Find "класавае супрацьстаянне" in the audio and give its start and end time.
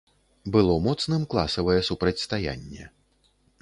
1.35-2.93